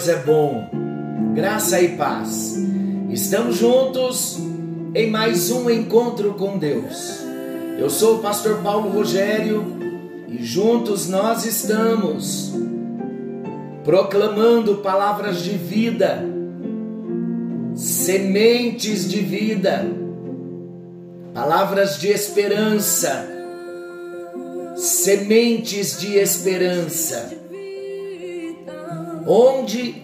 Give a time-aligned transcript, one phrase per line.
[0.00, 0.70] Deus é bom.
[1.34, 2.56] Graça e paz.
[3.10, 4.38] Estamos juntos
[4.94, 7.20] em mais um encontro com Deus.
[7.78, 9.62] Eu sou o pastor Paulo Rogério
[10.26, 12.54] e juntos nós estamos
[13.84, 16.24] proclamando palavras de vida,
[17.74, 19.86] sementes de vida,
[21.34, 23.28] palavras de esperança
[24.76, 27.39] sementes de esperança.
[29.32, 30.02] Onde?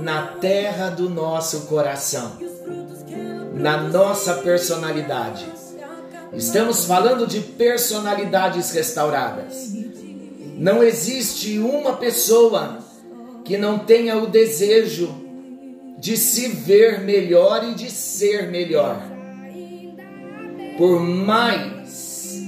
[0.00, 2.38] Na terra do nosso coração,
[3.52, 5.44] na nossa personalidade.
[6.32, 9.72] Estamos falando de personalidades restauradas.
[10.56, 12.78] Não existe uma pessoa
[13.44, 15.12] que não tenha o desejo
[15.98, 19.02] de se ver melhor e de ser melhor.
[20.78, 22.40] Por mais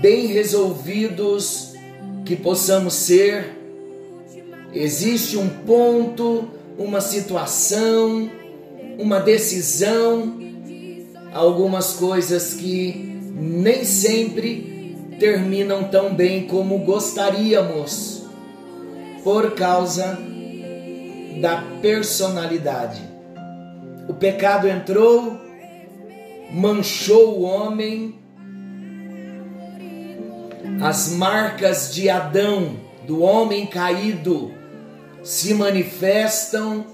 [0.00, 1.72] bem resolvidos
[2.24, 3.57] que possamos ser,
[4.72, 8.30] existe um ponto, uma situação,
[8.98, 10.38] uma decisão,
[11.32, 18.22] algumas coisas que nem sempre terminam tão bem como gostaríamos,
[19.22, 20.18] por causa
[21.40, 23.02] da personalidade.
[24.08, 25.38] O pecado entrou,
[26.50, 28.14] manchou o homem,
[30.80, 34.52] as marcas de Adão, do homem caído,
[35.24, 36.86] se manifestam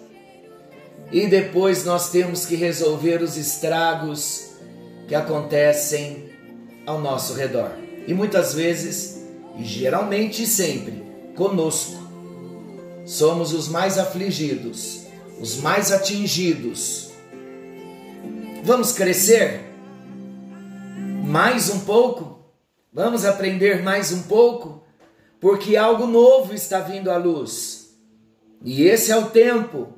[1.11, 4.52] e depois nós temos que resolver os estragos
[5.08, 6.30] que acontecem
[6.86, 7.73] ao nosso redor.
[8.07, 9.25] E muitas vezes,
[9.58, 11.05] e geralmente sempre,
[11.35, 12.01] conosco,
[13.05, 15.07] somos os mais afligidos,
[15.41, 17.11] os mais atingidos.
[18.63, 19.63] Vamos crescer
[21.25, 22.39] mais um pouco?
[22.92, 24.83] Vamos aprender mais um pouco?
[25.45, 27.99] Porque algo novo está vindo à luz.
[28.65, 29.93] E esse é o tempo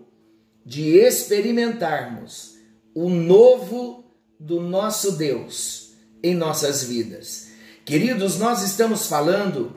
[0.64, 2.56] de experimentarmos
[2.92, 4.04] o novo
[4.40, 7.50] do nosso Deus em nossas vidas.
[7.84, 9.76] Queridos, nós estamos falando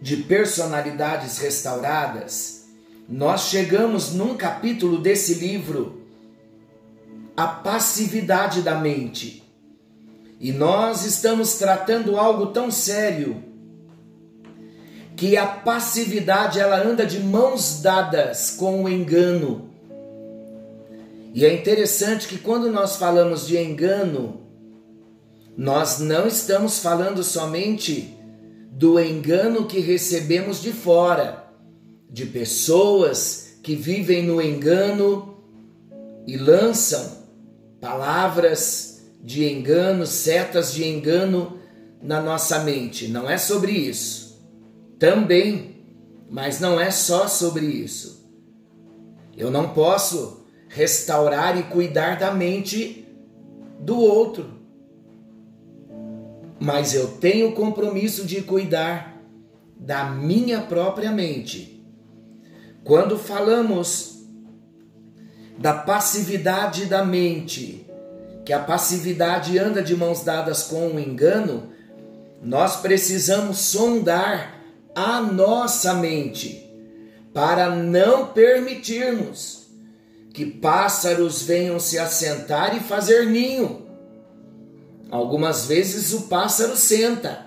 [0.00, 2.68] de personalidades restauradas.
[3.06, 6.06] Nós chegamos num capítulo desse livro,
[7.36, 9.44] a passividade da mente.
[10.40, 13.45] E nós estamos tratando algo tão sério
[15.16, 19.70] que a passividade ela anda de mãos dadas com o engano.
[21.32, 24.42] E é interessante que quando nós falamos de engano,
[25.56, 28.14] nós não estamos falando somente
[28.70, 31.46] do engano que recebemos de fora,
[32.10, 35.38] de pessoas que vivem no engano
[36.26, 37.24] e lançam
[37.80, 41.58] palavras de engano, setas de engano
[42.02, 43.08] na nossa mente.
[43.08, 44.25] Não é sobre isso.
[44.98, 45.84] Também,
[46.30, 48.26] mas não é só sobre isso.
[49.36, 53.06] Eu não posso restaurar e cuidar da mente
[53.78, 54.56] do outro.
[56.58, 59.22] Mas eu tenho o compromisso de cuidar
[59.78, 61.84] da minha própria mente.
[62.82, 64.24] Quando falamos
[65.58, 67.86] da passividade da mente,
[68.44, 71.72] que a passividade anda de mãos dadas com o engano,
[72.42, 74.55] nós precisamos sondar
[74.96, 76.66] a nossa mente
[77.34, 79.66] para não permitirmos
[80.32, 83.86] que pássaros venham se assentar e fazer ninho.
[85.10, 87.44] Algumas vezes o pássaro senta,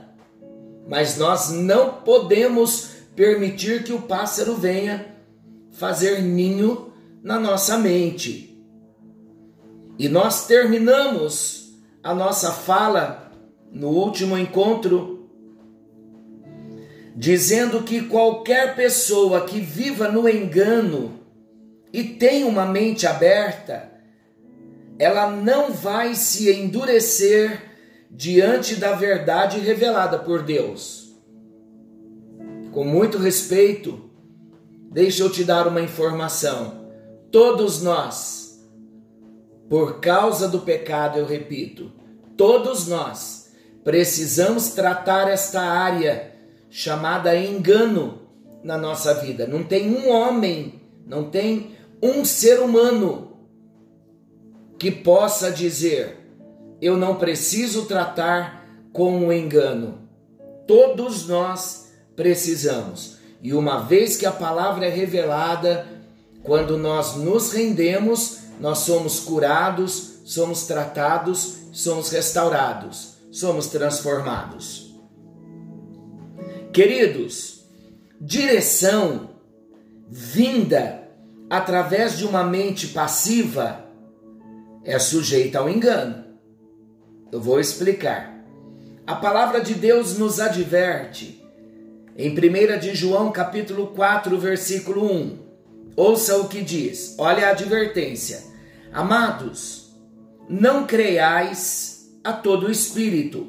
[0.88, 5.16] mas nós não podemos permitir que o pássaro venha
[5.72, 6.94] fazer ninho
[7.24, 8.64] na nossa mente.
[9.98, 13.32] E nós terminamos a nossa fala
[13.72, 15.19] no último encontro
[17.16, 21.20] dizendo que qualquer pessoa que viva no engano
[21.92, 23.92] e tem uma mente aberta,
[24.98, 27.62] ela não vai se endurecer
[28.12, 31.16] diante da verdade revelada por Deus.
[32.72, 34.10] Com muito respeito,
[34.92, 36.88] deixa eu te dar uma informação.
[37.32, 38.40] Todos nós
[39.70, 41.92] por causa do pecado, eu repito,
[42.36, 43.52] todos nós
[43.84, 46.29] precisamos tratar esta área
[46.70, 48.22] chamada engano
[48.64, 49.48] na nossa vida.
[49.48, 53.38] Não tem um homem, não tem um ser humano
[54.78, 56.18] que possa dizer:
[56.82, 60.10] eu não preciso tratar com o engano.
[60.68, 63.18] Todos nós precisamos.
[63.42, 65.88] E uma vez que a palavra é revelada,
[66.44, 74.89] quando nós nos rendemos, nós somos curados, somos tratados, somos restaurados, somos transformados.
[76.72, 77.66] Queridos,
[78.22, 79.32] direção
[80.08, 81.04] vinda
[81.50, 83.86] através de uma mente passiva
[84.84, 86.26] é sujeita ao engano.
[87.32, 88.40] Eu vou explicar.
[89.06, 91.44] A palavra de Deus nos adverte
[92.16, 95.40] em 1 de João capítulo 4, versículo 1.
[95.96, 97.16] Ouça o que diz.
[97.18, 98.44] Olha a advertência.
[98.94, 99.96] Amados,
[100.48, 103.48] não creiais a todo espírito,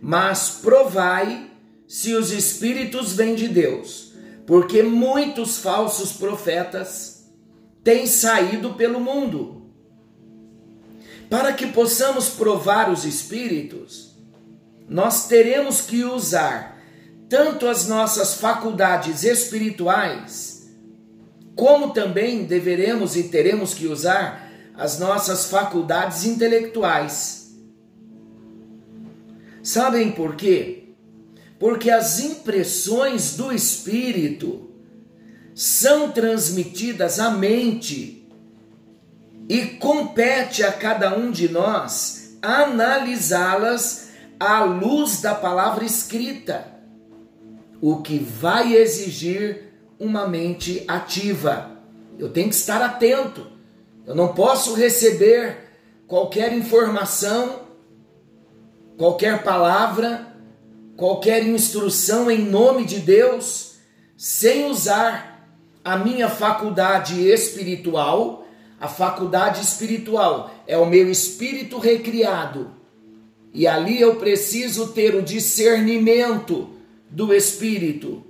[0.00, 1.51] mas provai
[1.92, 4.14] se os espíritos vêm de Deus,
[4.46, 7.30] porque muitos falsos profetas
[7.84, 9.66] têm saído pelo mundo.
[11.28, 14.16] Para que possamos provar os espíritos,
[14.88, 16.82] nós teremos que usar
[17.28, 20.70] tanto as nossas faculdades espirituais,
[21.54, 27.54] como também deveremos e teremos que usar as nossas faculdades intelectuais.
[29.62, 30.81] Sabem por quê?
[31.62, 34.68] Porque as impressões do espírito
[35.54, 38.28] são transmitidas à mente
[39.48, 44.08] e compete a cada um de nós analisá-las
[44.40, 46.66] à luz da palavra escrita,
[47.80, 51.80] o que vai exigir uma mente ativa.
[52.18, 53.46] Eu tenho que estar atento.
[54.04, 55.58] Eu não posso receber
[56.08, 57.60] qualquer informação,
[58.98, 60.31] qualquer palavra,
[60.96, 63.72] qualquer instrução em nome de Deus
[64.16, 65.48] sem usar
[65.84, 68.46] a minha faculdade espiritual.
[68.80, 72.72] A faculdade espiritual é o meu espírito recriado.
[73.54, 76.70] E ali eu preciso ter o discernimento
[77.10, 78.24] do espírito.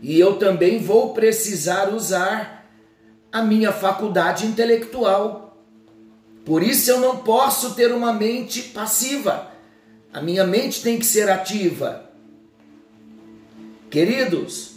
[0.00, 2.68] E eu também vou precisar usar
[3.30, 5.56] a minha faculdade intelectual.
[6.44, 9.51] Por isso eu não posso ter uma mente passiva.
[10.12, 12.10] A minha mente tem que ser ativa.
[13.90, 14.72] Queridos,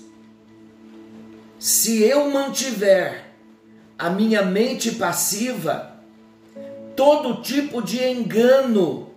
[1.60, 3.26] se eu mantiver
[3.98, 5.96] a minha mente passiva,
[6.96, 9.10] todo tipo de engano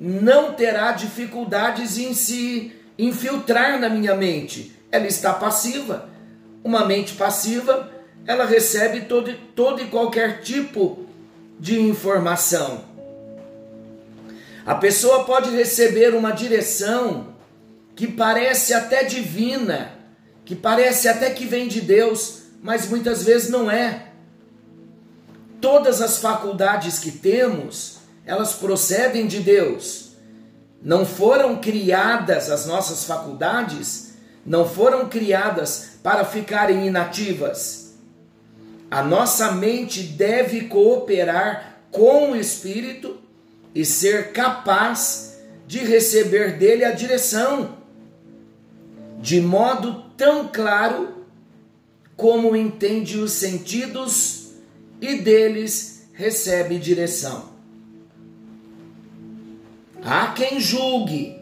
[0.00, 4.72] não terá dificuldades em se infiltrar na minha mente.
[4.90, 6.08] Ela está passiva.
[6.62, 7.96] Uma mente passiva
[8.26, 11.06] ela recebe todo, todo e qualquer tipo
[11.58, 12.84] de informação.
[14.66, 17.34] A pessoa pode receber uma direção
[17.94, 19.92] que parece até divina,
[20.44, 24.08] que parece até que vem de Deus, mas muitas vezes não é.
[25.60, 30.10] Todas as faculdades que temos, elas procedem de Deus.
[30.82, 34.14] Não foram criadas as nossas faculdades,
[34.44, 37.86] não foram criadas para ficarem inativas
[38.90, 43.18] a nossa mente deve cooperar com o Espírito
[43.76, 45.36] e ser capaz
[45.66, 47.76] de receber dele a direção,
[49.20, 51.26] de modo tão claro
[52.16, 54.52] como entende os sentidos
[54.98, 57.50] e deles recebe direção.
[60.02, 61.38] Há quem julgue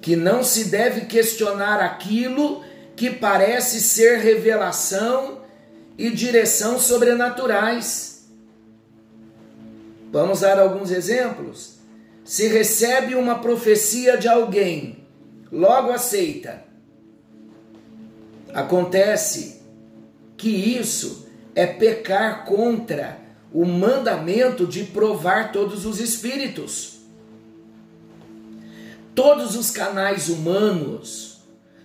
[0.00, 2.64] que não se deve questionar aquilo
[2.96, 5.42] que parece ser revelação
[5.98, 8.07] e direção sobrenaturais.
[10.10, 11.78] Vamos dar alguns exemplos.
[12.24, 15.04] Se recebe uma profecia de alguém,
[15.50, 16.62] logo aceita.
[18.52, 19.62] Acontece
[20.36, 23.18] que isso é pecar contra
[23.52, 26.98] o mandamento de provar todos os espíritos.
[29.14, 31.40] Todos os canais humanos,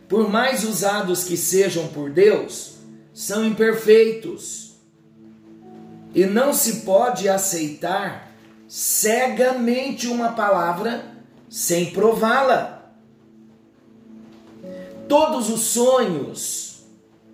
[0.07, 2.75] por mais usados que sejam por Deus,
[3.13, 4.62] são imperfeitos.
[6.13, 8.31] E não se pode aceitar
[8.67, 11.03] cegamente uma palavra
[11.49, 12.91] sem prová-la.
[15.07, 16.83] Todos os sonhos,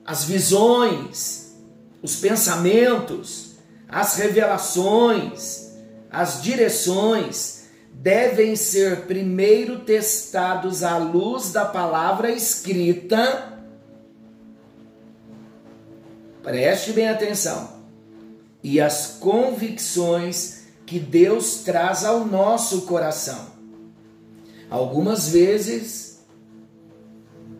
[0.05, 1.53] as visões,
[2.01, 3.55] os pensamentos,
[3.87, 5.73] as revelações,
[6.09, 13.49] as direções devem ser primeiro testados à luz da palavra escrita
[16.41, 17.78] Preste bem atenção.
[18.63, 23.47] E as convicções que Deus traz ao nosso coração.
[24.69, 26.19] Algumas vezes,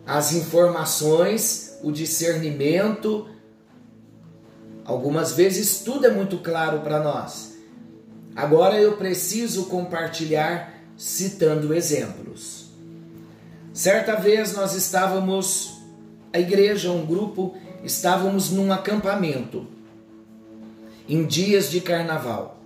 [0.04, 3.28] as informações, o discernimento,
[4.84, 7.54] algumas vezes tudo é muito claro para nós.
[8.34, 12.66] Agora eu preciso compartilhar citando exemplos.
[13.72, 15.80] Certa vez nós estávamos,
[16.32, 19.66] a igreja, um grupo estávamos num acampamento
[21.10, 22.56] em dias de carnaval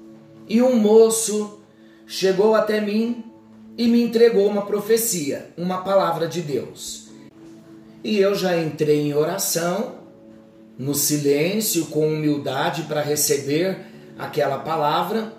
[0.46, 1.60] e um moço
[2.06, 3.24] chegou até mim
[3.78, 7.08] e me entregou uma profecia, uma palavra de Deus.
[8.04, 9.94] E eu já entrei em oração,
[10.78, 13.78] no silêncio, com humildade para receber
[14.18, 15.32] aquela palavra.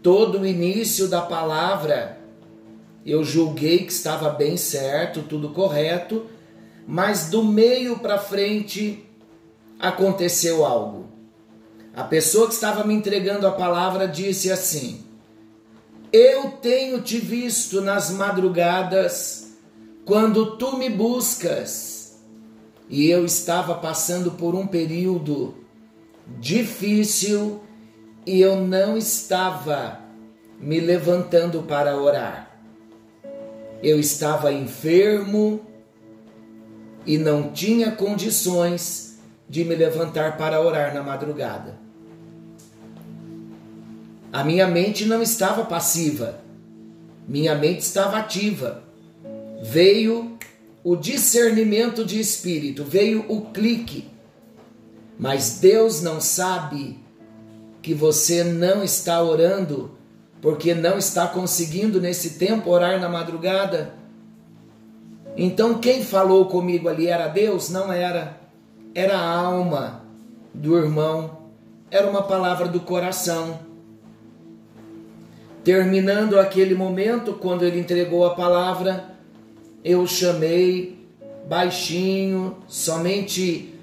[0.00, 2.20] Todo o início da palavra
[3.04, 6.26] eu julguei que estava bem certo, tudo correto,
[6.86, 9.04] mas do meio para frente
[9.80, 11.15] aconteceu algo.
[11.96, 15.02] A pessoa que estava me entregando a palavra disse assim:
[16.12, 19.56] Eu tenho te visto nas madrugadas
[20.04, 22.18] quando tu me buscas.
[22.90, 25.54] E eu estava passando por um período
[26.38, 27.62] difícil
[28.26, 29.98] e eu não estava
[30.60, 32.60] me levantando para orar.
[33.82, 35.62] Eu estava enfermo
[37.06, 41.85] e não tinha condições de me levantar para orar na madrugada.
[44.32, 46.40] A minha mente não estava passiva,
[47.26, 48.82] minha mente estava ativa.
[49.62, 50.36] Veio
[50.84, 54.08] o discernimento de espírito, veio o clique.
[55.18, 56.98] Mas Deus não sabe
[57.82, 59.96] que você não está orando
[60.40, 63.94] porque não está conseguindo nesse tempo orar na madrugada.
[65.36, 67.68] Então quem falou comigo ali era Deus?
[67.68, 68.40] Não era.
[68.94, 70.02] Era a alma
[70.54, 71.38] do irmão.
[71.90, 73.65] Era uma palavra do coração.
[75.66, 79.16] Terminando aquele momento, quando ele entregou a palavra,
[79.84, 80.96] eu chamei
[81.48, 83.74] baixinho, somente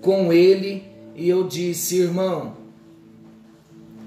[0.00, 0.82] com ele,
[1.14, 2.56] e eu disse: irmão,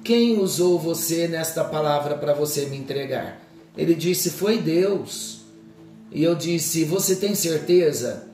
[0.03, 3.43] quem usou você nesta palavra para você me entregar?
[3.77, 5.41] Ele disse: Foi Deus.
[6.11, 8.27] E eu disse: Você tem certeza?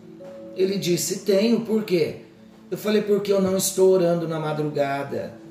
[0.55, 2.19] Ele disse: Tenho, por quê?
[2.71, 5.42] Eu falei: Porque eu não estou orando na madrugada.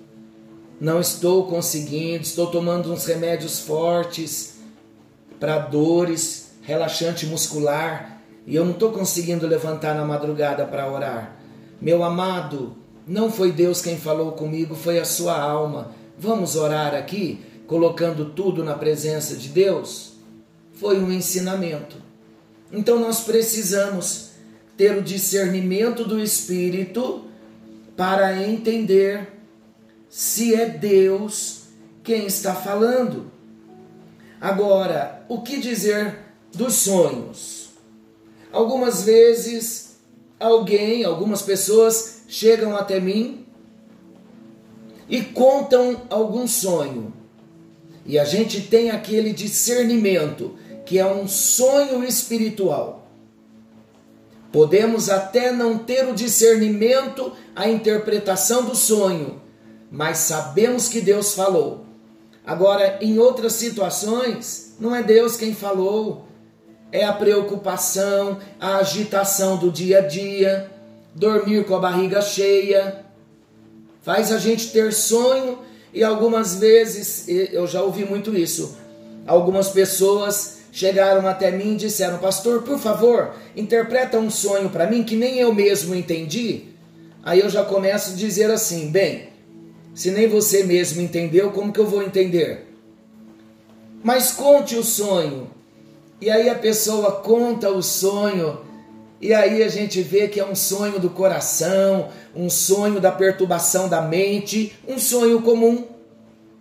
[0.83, 4.55] Não estou conseguindo, estou tomando uns remédios fortes
[5.39, 11.37] para dores, relaxante muscular, e eu não estou conseguindo levantar na madrugada para orar.
[11.81, 15.93] Meu amado, não foi Deus quem falou comigo, foi a sua alma.
[16.19, 20.15] Vamos orar aqui, colocando tudo na presença de Deus?
[20.73, 21.95] Foi um ensinamento.
[22.73, 24.31] Então nós precisamos
[24.77, 27.25] ter o discernimento do Espírito
[27.97, 29.41] para entender
[30.12, 31.62] se é Deus
[32.04, 33.33] quem está falando.
[34.38, 36.19] Agora, o que dizer
[36.52, 37.71] dos sonhos?
[38.52, 39.97] Algumas vezes,
[40.38, 43.47] alguém, algumas pessoas chegam até mim
[45.09, 47.14] e contam algum sonho.
[48.04, 53.11] E a gente tem aquele discernimento, que é um sonho espiritual.
[54.52, 59.40] Podemos até não ter o discernimento, a interpretação do sonho,
[59.92, 61.84] mas sabemos que Deus falou.
[62.46, 66.26] Agora, em outras situações, não é Deus quem falou,
[66.90, 70.70] é a preocupação, a agitação do dia a dia,
[71.14, 73.04] dormir com a barriga cheia,
[74.00, 75.58] faz a gente ter sonho
[75.92, 78.76] e algumas vezes, eu já ouvi muito isso,
[79.26, 85.04] algumas pessoas chegaram até mim e disseram: Pastor, por favor, interpreta um sonho para mim
[85.04, 86.64] que nem eu mesmo entendi.
[87.22, 89.32] Aí eu já começo a dizer assim: Bem,
[89.94, 92.66] se nem você mesmo entendeu, como que eu vou entender?
[94.02, 95.50] Mas conte o sonho.
[96.20, 98.61] E aí a pessoa conta o sonho
[99.22, 103.88] e aí a gente vê que é um sonho do coração, um sonho da perturbação
[103.88, 105.87] da mente, um sonho comum.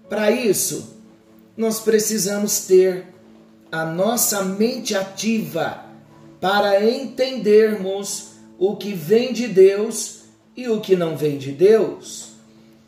[0.08, 0.96] Para isso,
[1.58, 3.08] nós precisamos ter
[3.72, 5.86] a nossa mente ativa
[6.40, 12.31] para entendermos o que vem de Deus e o que não vem de Deus.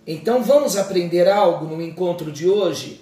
[0.05, 3.01] Então vamos aprender algo no encontro de hoje?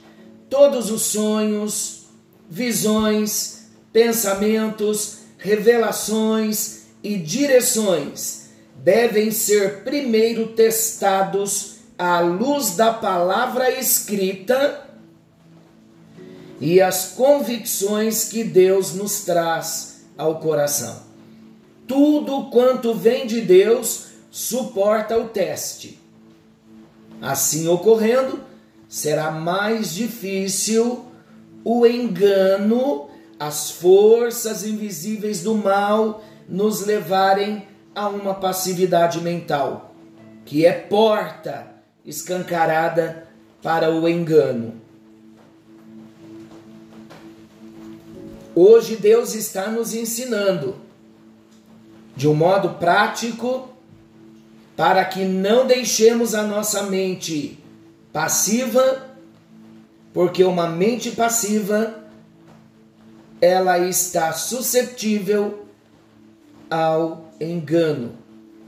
[0.49, 2.05] Todos os sonhos,
[2.49, 14.87] visões, pensamentos, revelações e direções devem ser primeiro testados à luz da palavra escrita
[16.59, 21.03] e as convicções que Deus nos traz ao coração.
[21.87, 26.00] Tudo quanto vem de Deus suporta o teste.
[27.21, 28.39] Assim ocorrendo,
[28.89, 31.05] será mais difícil
[31.63, 33.07] o engano
[33.39, 39.95] as forças invisíveis do mal nos levarem a uma passividade mental,
[40.45, 41.67] que é porta
[42.05, 43.27] escancarada
[43.61, 44.75] para o engano.
[48.53, 50.75] Hoje Deus está nos ensinando
[52.15, 53.69] de um modo prático
[54.81, 57.63] para que não deixemos a nossa mente
[58.11, 59.11] passiva,
[60.11, 61.99] porque uma mente passiva
[63.39, 65.67] ela está susceptível
[66.67, 68.13] ao engano,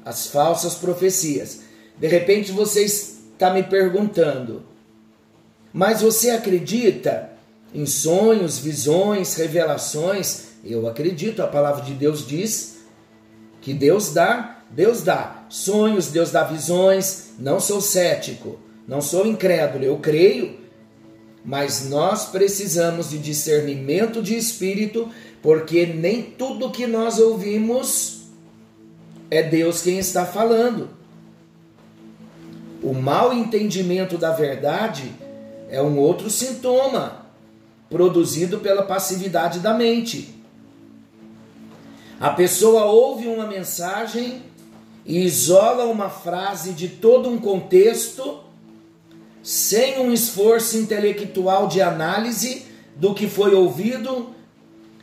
[0.05, 1.61] as falsas profecias.
[1.97, 4.61] De repente você está me perguntando,
[5.73, 7.31] mas você acredita
[7.73, 10.49] em sonhos, visões, revelações?
[10.63, 12.83] Eu acredito, a palavra de Deus diz
[13.61, 17.33] que Deus dá, Deus dá sonhos, Deus dá visões.
[17.37, 18.57] Não sou cético,
[18.87, 20.59] não sou incrédulo, eu creio,
[21.45, 25.09] mas nós precisamos de discernimento de espírito,
[25.43, 28.23] porque nem tudo que nós ouvimos
[29.29, 30.89] é Deus quem está falando.
[32.81, 35.11] O mau entendimento da verdade
[35.69, 37.27] é um outro sintoma
[37.91, 40.33] produzido pela passividade da mente.
[42.19, 44.41] A pessoa ouve uma mensagem
[45.05, 48.39] e isola uma frase de todo um contexto
[49.41, 54.29] sem um esforço intelectual de análise do que foi ouvido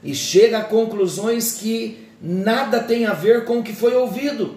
[0.02, 4.56] e chega a conclusões que nada tem a ver com o que foi ouvido.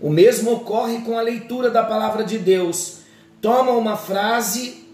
[0.00, 2.98] O mesmo ocorre com a leitura da palavra de Deus.
[3.40, 4.86] Toma uma frase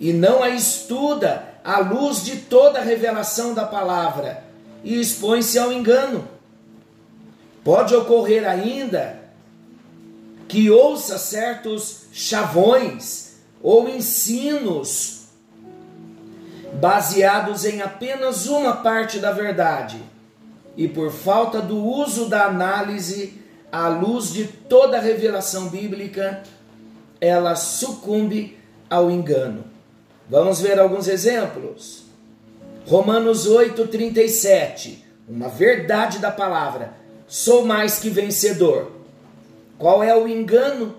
[0.00, 4.44] e não a estuda à luz de toda a revelação da palavra
[4.82, 6.26] e expõe-se ao engano.
[7.68, 9.20] Pode ocorrer ainda
[10.48, 15.26] que ouça certos chavões ou ensinos
[16.80, 20.02] baseados em apenas uma parte da verdade
[20.78, 23.38] e por falta do uso da análise
[23.70, 26.42] à luz de toda a revelação bíblica,
[27.20, 28.56] ela sucumbe
[28.88, 29.64] ao engano.
[30.26, 32.04] Vamos ver alguns exemplos.
[32.86, 37.06] Romanos 8:37, uma verdade da palavra.
[37.28, 38.90] Sou mais que vencedor.
[39.78, 40.96] Qual é o engano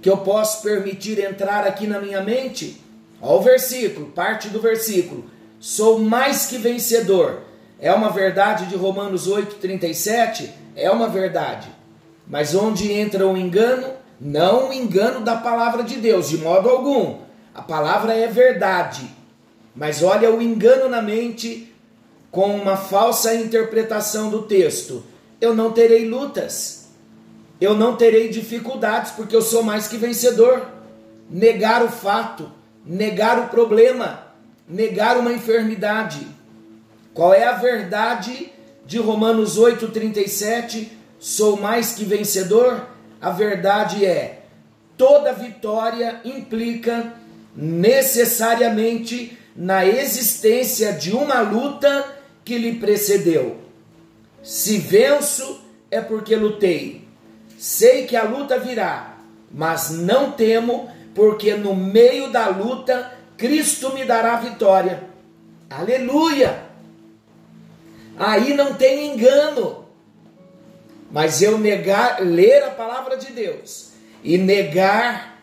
[0.00, 2.82] que eu posso permitir entrar aqui na minha mente?
[3.20, 5.26] Olha o versículo, parte do versículo.
[5.60, 7.42] Sou mais que vencedor.
[7.78, 10.48] É uma verdade de Romanos 8,37?
[10.74, 11.68] É uma verdade.
[12.26, 13.88] Mas onde entra o engano?
[14.18, 17.18] Não o engano da palavra de Deus, de modo algum.
[17.54, 19.06] A palavra é verdade.
[19.76, 21.73] Mas olha o engano na mente
[22.34, 25.04] com uma falsa interpretação do texto.
[25.40, 26.88] Eu não terei lutas.
[27.60, 30.66] Eu não terei dificuldades, porque eu sou mais que vencedor.
[31.30, 32.50] Negar o fato,
[32.84, 34.26] negar o problema,
[34.68, 36.26] negar uma enfermidade.
[37.14, 38.50] Qual é a verdade
[38.84, 40.88] de Romanos 8,37?
[41.20, 42.84] Sou mais que vencedor?
[43.20, 44.42] A verdade é:
[44.98, 47.12] toda vitória implica
[47.54, 52.13] necessariamente na existência de uma luta
[52.44, 53.58] que lhe precedeu.
[54.42, 57.08] Se venço, é porque lutei.
[57.58, 59.16] Sei que a luta virá,
[59.50, 65.04] mas não temo, porque no meio da luta Cristo me dará vitória.
[65.70, 66.64] Aleluia!
[68.18, 69.84] Aí não tem engano.
[71.10, 75.38] Mas eu negar, ler a palavra de Deus e negar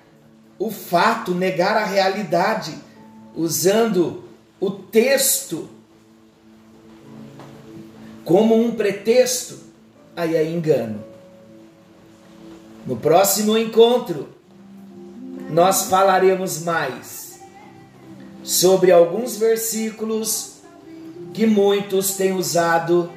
[0.59, 2.73] o fato, negar a realidade,
[3.35, 4.25] usando
[4.59, 5.69] o texto
[8.23, 9.59] como um pretexto,
[10.15, 11.03] aí é engano.
[12.85, 14.29] No próximo encontro,
[15.49, 17.39] nós falaremos mais
[18.43, 20.61] sobre alguns versículos
[21.33, 23.11] que muitos têm usado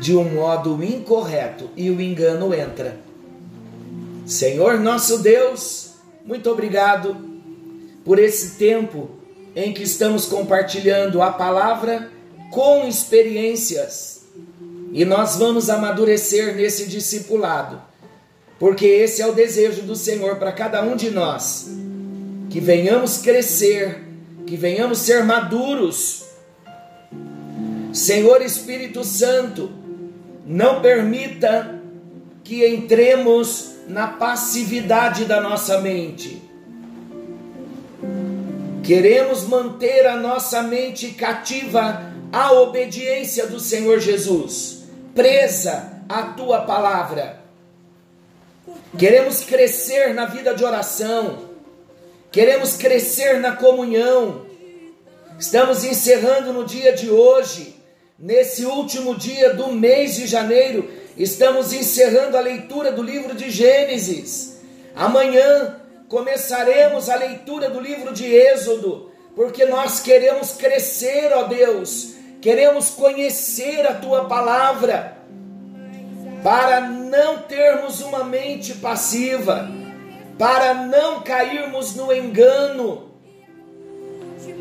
[0.00, 2.98] de um modo incorreto e o engano entra.
[4.26, 5.92] Senhor nosso Deus,
[6.24, 7.16] muito obrigado
[8.04, 9.10] por esse tempo
[9.54, 12.10] em que estamos compartilhando a palavra
[12.52, 14.20] com experiências.
[14.92, 17.80] E nós vamos amadurecer nesse discipulado,
[18.58, 21.66] porque esse é o desejo do Senhor para cada um de nós.
[22.50, 24.04] Que venhamos crescer,
[24.46, 26.26] que venhamos ser maduros.
[27.90, 29.70] Senhor Espírito Santo,
[30.46, 31.80] não permita
[32.44, 36.42] que entremos na passividade da nossa mente.
[38.82, 47.42] Queremos manter a nossa mente cativa a obediência do Senhor Jesus, presa à tua palavra.
[48.98, 51.50] Queremos crescer na vida de oração,
[52.30, 54.46] queremos crescer na comunhão.
[55.38, 57.76] Estamos encerrando no dia de hoje,
[58.18, 64.58] nesse último dia do mês de janeiro, estamos encerrando a leitura do livro de Gênesis.
[64.94, 72.90] Amanhã começaremos a leitura do livro de Êxodo, porque nós queremos crescer, ó Deus, queremos
[72.90, 75.16] conhecer a tua palavra,
[76.42, 79.70] para não termos uma mente passiva,
[80.36, 83.12] para não cairmos no engano,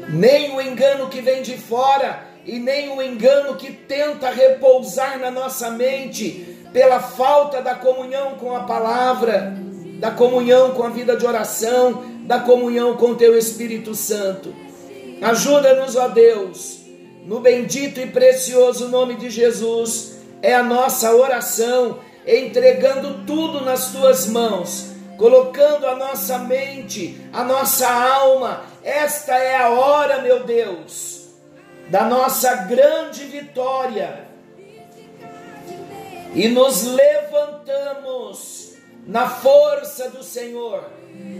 [0.10, 5.32] nem o engano que vem de fora e nem o engano que tenta repousar na
[5.32, 9.56] nossa mente pela falta da comunhão com a palavra,
[10.00, 14.54] da comunhão com a vida de oração, da comunhão com teu Espírito Santo.
[15.20, 16.81] Ajuda-nos, ó Deus,
[17.26, 24.28] no bendito e precioso nome de Jesus, é a nossa oração, entregando tudo nas tuas
[24.28, 28.64] mãos, colocando a nossa mente, a nossa alma.
[28.84, 31.28] Esta é a hora, meu Deus,
[31.90, 34.28] da nossa grande vitória.
[36.34, 38.62] E nos levantamos
[39.06, 40.86] na força do Senhor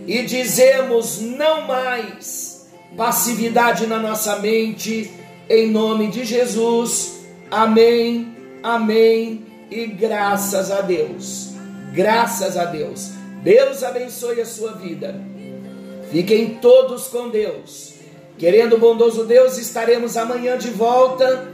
[0.06, 5.12] e dizemos: não mais passividade na nossa mente,
[5.52, 7.26] em nome de Jesus.
[7.50, 8.34] Amém,
[8.64, 11.50] amém e graças a Deus.
[11.94, 13.12] Graças a Deus.
[13.44, 15.20] Deus abençoe a sua vida.
[16.10, 17.96] Fiquem todos com Deus.
[18.38, 21.50] Querendo o bondoso Deus, estaremos amanhã de volta,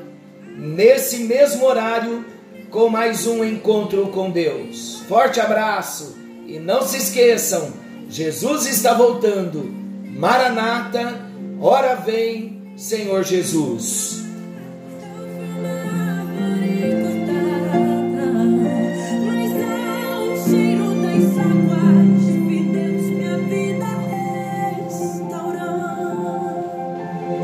[0.55, 2.23] nesse mesmo horário,
[2.69, 5.01] com mais um encontro com Deus.
[5.07, 7.73] Forte abraço e não se esqueçam,
[8.07, 9.63] Jesus está voltando.
[10.05, 11.19] Maranata,
[11.59, 14.26] ora vem, Senhor Jesus.